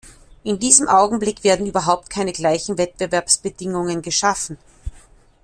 In 0.43 0.57
diesem 0.57 0.87
Augenblick 0.87 1.43
werden 1.43 1.67
überhaupt 1.67 2.09
keine 2.09 2.31
gleichen 2.33 2.79
Wettbewerbsbedingungen 2.79 4.01
geschaffen. 4.01 4.57